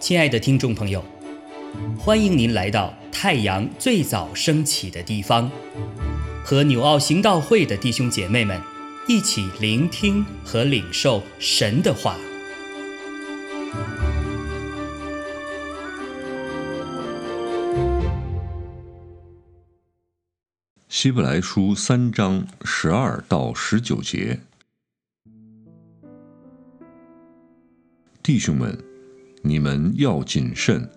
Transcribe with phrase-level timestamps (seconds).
[0.00, 1.04] 亲爱的听众朋友，
[1.96, 5.48] 欢迎您来到太阳最早升起的地方，
[6.44, 8.60] 和纽奥行道会的弟兄姐妹们
[9.06, 12.16] 一起聆听和领受神的话。
[20.88, 24.40] 希伯来书三章十二到十九节，
[28.22, 28.78] 弟兄们，
[29.42, 30.88] 你们要谨慎，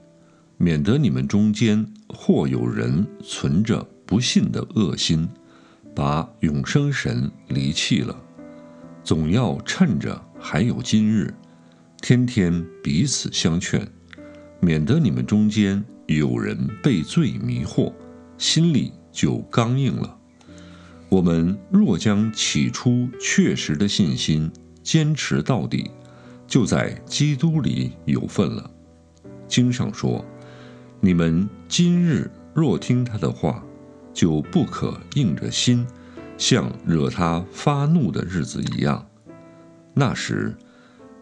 [0.57, 5.27] 免得你们中间或有人存着不信的恶心，
[5.95, 8.15] 把永生神离弃了。
[9.03, 11.33] 总要趁着还有今日，
[12.01, 13.87] 天天彼此相劝，
[14.59, 17.93] 免得你们中间有人被罪迷惑，
[18.37, 18.93] 心里。
[19.13, 20.17] 就刚硬了。
[21.07, 24.51] 我们若将起初确实的信心
[24.81, 25.91] 坚持到底，
[26.53, 28.69] 就在基督里有份了。
[29.47, 30.23] 经上说
[31.01, 33.65] ：“你们今日若听他的话，
[34.13, 35.83] 就不可硬着心，
[36.37, 39.03] 像惹他发怒的日子一样。
[39.95, 40.55] 那时，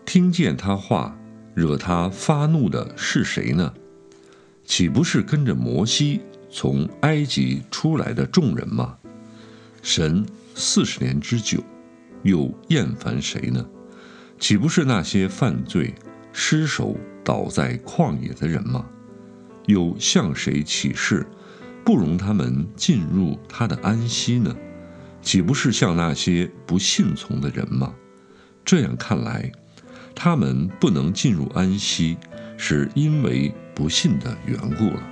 [0.06, 1.18] 听见他话
[1.56, 3.74] 惹他发怒的是谁呢？
[4.66, 6.20] 岂不是跟着摩西？”
[6.52, 8.98] 从埃及出来的众人吗？
[9.82, 11.64] 神四十年之久，
[12.24, 13.66] 又厌烦谁呢？
[14.42, 15.94] 岂不是那些犯罪、
[16.34, 18.90] 失手倒在旷野的人吗？
[19.68, 21.24] 又向谁起誓，
[21.86, 24.58] 不容他们进入他的安息呢？
[25.22, 27.94] 岂不是向那些不信从的人吗？
[28.66, 29.52] 这样看来，
[30.16, 32.18] 他们不能进入安息，
[32.58, 35.04] 是因为不信的缘故了。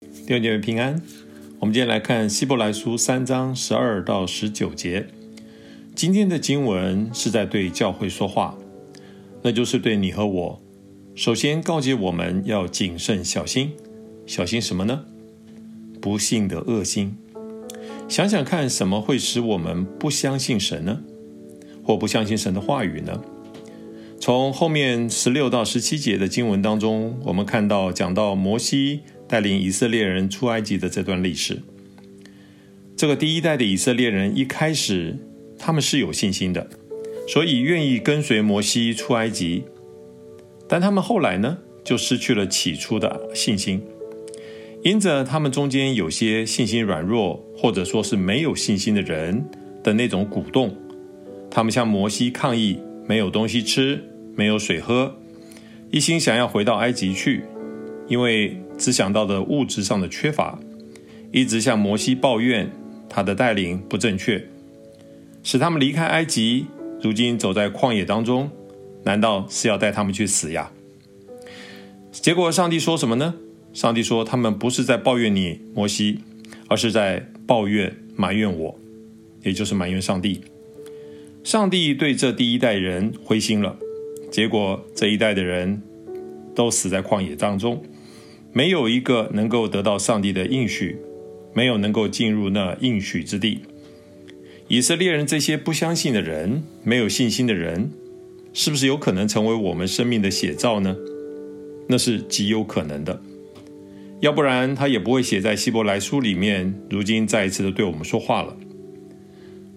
[0.00, 1.00] 弟兄姐妹平安，
[1.58, 5.06] 我们今天来看希伯来书三章十二到十九节。
[5.94, 8.58] 今天的经文是在对教会说话，
[9.40, 10.62] 那就是对你和我。
[11.14, 13.72] 首先告诫我们要谨慎小心，
[14.26, 15.06] 小心什么呢？
[15.98, 17.16] 不幸的恶心。
[18.06, 21.00] 想想看，什么会使我们不相信神呢？
[21.82, 23.22] 或不相信神的话语呢？
[24.20, 29.00] 从后面十六到十七节的经文当中，我们看到讲到摩西。
[29.28, 31.60] 带领以色列人出埃及的这段历史，
[32.96, 35.16] 这个第一代的以色列人一开始
[35.58, 36.68] 他们是有信心的，
[37.28, 39.64] 所以愿意跟随摩西出埃及。
[40.68, 43.82] 但他们后来呢，就失去了起初的信心，
[44.84, 49.44] 因着他们中间有些信心软弱，或者说是没有信心的人
[49.82, 50.72] 的那种鼓动，
[51.50, 54.02] 他们向摩西抗议，没有东西吃，
[54.36, 55.16] 没有水喝，
[55.90, 57.42] 一心想要回到埃及去，
[58.08, 58.56] 因为。
[58.78, 60.58] 只想到的物质上的缺乏，
[61.32, 62.70] 一直向摩西抱怨
[63.08, 64.46] 他的带领不正确，
[65.42, 66.66] 使他们离开埃及，
[67.02, 68.50] 如今走在旷野当中，
[69.04, 70.70] 难道是要带他们去死呀？
[72.12, 73.34] 结果上帝说什么呢？
[73.72, 76.20] 上帝说他们不是在抱怨你摩西，
[76.68, 78.78] 而是在抱怨埋怨我，
[79.42, 80.40] 也就是埋怨上帝。
[81.44, 83.76] 上帝对这第一代人灰心了，
[84.30, 85.80] 结果这一代的人
[86.54, 87.82] 都死在旷野当中。
[88.56, 90.96] 没有一个能够得到上帝的应许，
[91.52, 93.60] 没有能够进入那应许之地。
[94.66, 97.90] 以色列人这些不相信的人，没有信心的人，
[98.54, 100.96] 是不是有可能成为我们生命的写照呢？
[101.86, 103.20] 那是极有可能的。
[104.20, 106.74] 要不然他也不会写在希伯来书里面。
[106.88, 108.56] 如今再一次的对我们说话了。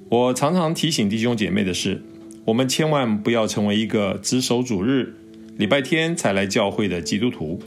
[0.08, 2.02] 我常常提醒弟兄姐妹的是，
[2.46, 5.16] 我们千万不要成为一个只守主日、
[5.58, 7.62] 礼拜天才来教会的基督徒。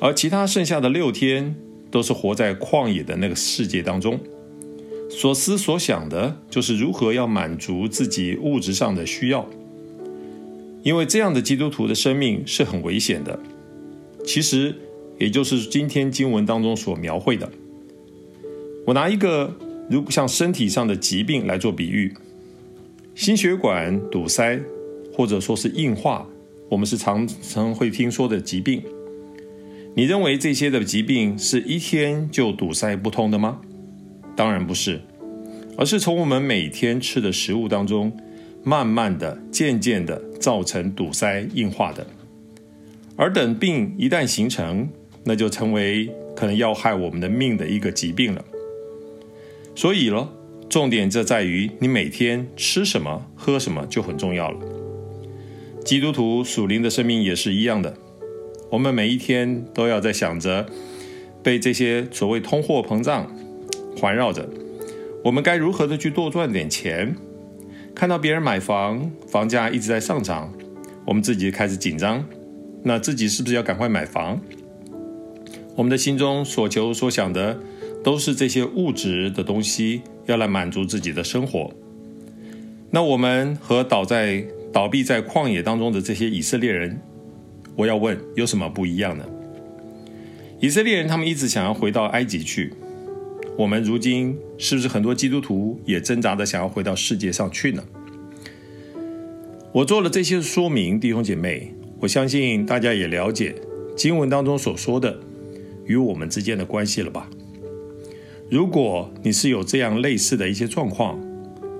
[0.00, 1.54] 而其他剩下的六天，
[1.90, 4.20] 都是活在旷野的那个世界当中，
[5.08, 9.48] 所思所想的就是如何要满足自己物质上的需要。
[10.82, 13.38] 因为这样的基督徒的生命是很危险的。
[14.24, 14.74] 其实，
[15.18, 17.50] 也就是今天经文当中所描绘的。
[18.86, 19.56] 我拿一个
[19.88, 22.14] 如像身体上的疾病来做比喻，
[23.14, 24.60] 心血管堵塞，
[25.12, 26.28] 或者说是硬化，
[26.68, 28.82] 我们是常常会听说的疾病。
[29.98, 33.62] 你认为这些的疾病是一天就堵塞不通的吗？
[34.36, 35.00] 当然不是，
[35.78, 38.14] 而是从我们每天吃的食物当中，
[38.62, 42.06] 慢慢的、渐渐的造成堵塞硬化的。
[43.16, 44.86] 而等病一旦形成，
[45.24, 48.44] 那就成为可能要害我们的命的一个疾病了。
[49.74, 50.30] 所以咯，
[50.68, 54.60] 重点就在于你每天吃什么、喝什么就很重要了。
[55.86, 57.96] 基督徒属灵的生命也是一样的。
[58.70, 60.66] 我们每一天都要在想着，
[61.42, 63.30] 被这些所谓通货膨胀
[63.96, 64.48] 环绕着，
[65.24, 67.14] 我们该如何的去多赚点钱？
[67.94, 70.52] 看到别人买房，房价一直在上涨，
[71.06, 72.24] 我们自己开始紧张，
[72.82, 74.40] 那自己是不是要赶快买房？
[75.76, 77.58] 我们的心中所求所想的
[78.02, 81.72] 都是这些物质的东西，要来满足自己的生活。
[82.90, 87.00] 那我们和倒在倒闭在旷野当中的这些以色列人，
[87.76, 89.24] 我要问有什么不一样呢？
[90.58, 92.72] 以色列人他们一直想要回到埃及去，
[93.58, 97.84] 我们如今是不是很多基督徒也挣扎的想要回到世界上去呢？
[99.72, 103.54] 我做了这些说明，弟兄姐妹，我相信大家也了解
[103.94, 105.20] 经文当中所说的
[105.84, 107.28] 与我们之间的关系了吧？
[108.48, 111.20] 如果你是有这样类似的一些状况，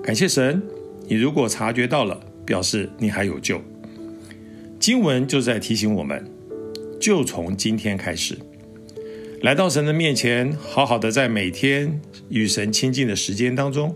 [0.02, 0.62] 感谢神，
[1.08, 3.62] 你如果察觉到了，表示你还有救。
[4.86, 6.24] 经文就在提醒我们，
[7.00, 8.38] 就从今天开始。
[9.42, 13.92] 来到神的面前，好好的在每天与神亲近的时间当中，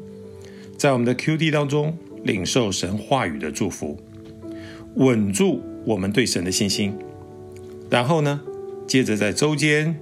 [0.76, 3.96] 在我们的 QD 当中领受神话语的祝福，
[4.96, 6.92] 稳住我们对神的信心。
[7.88, 8.40] 然后呢，
[8.88, 9.94] 接着在周间，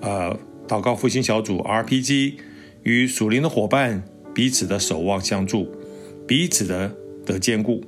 [0.00, 0.36] 呃，
[0.66, 2.32] 祷告复兴小组 RPG
[2.82, 4.02] 与属灵的伙伴
[4.34, 5.70] 彼此的守望相助，
[6.26, 6.92] 彼此的
[7.24, 7.84] 的坚固。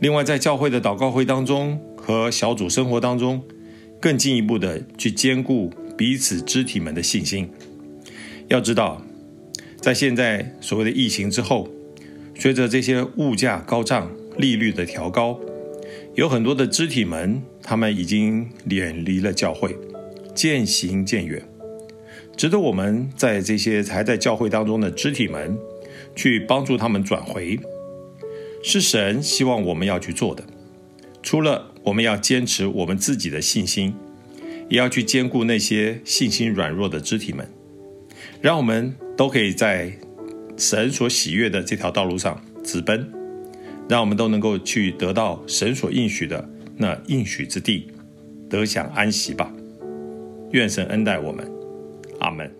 [0.00, 3.42] 另外，在教会的祷告会当中和小组生活当中。
[4.00, 7.46] 更进一步的去兼顾彼此肢体们的信心。
[8.48, 9.02] 要知道，
[9.78, 11.68] 在现在所谓的疫情之后，
[12.34, 15.38] 随着这些物价高涨、利率的调高，
[16.14, 19.76] 有很多的肢体们，他们已经远离了教会，
[20.34, 21.42] 渐行渐远。
[22.34, 25.58] 值得我们在这些还在教会当中的肢体们，
[26.16, 27.60] 去帮助他们转回，
[28.62, 30.44] 是神希望我们要去做的。
[31.22, 33.94] 除了我们要坚持我们自己的信心，
[34.68, 37.48] 也要去兼顾那些信心软弱的肢体们，
[38.40, 39.92] 让我们都可以在
[40.56, 43.10] 神所喜悦的这条道路上直奔，
[43.88, 47.88] 让我们都能够去得到神所应许的那应许之地，
[48.48, 49.52] 得享安息吧。
[50.52, 51.50] 愿神恩待我们，
[52.18, 52.59] 阿门。